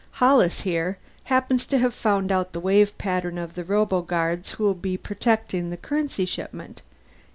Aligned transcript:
"Hollis, 0.13 0.61
here, 0.61 0.97
happens 1.25 1.67
to 1.67 1.77
have 1.77 1.93
found 1.93 2.31
out 2.31 2.53
the 2.53 2.59
wave 2.59 2.97
patterns 2.97 3.37
of 3.37 3.53
the 3.53 3.63
roboguards 3.63 4.53
who'll 4.55 4.73
be 4.73 4.97
protecting 4.97 5.69
the 5.69 5.77
currency 5.77 6.25
shipment. 6.25 6.81